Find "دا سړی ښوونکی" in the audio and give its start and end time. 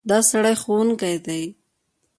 0.09-1.15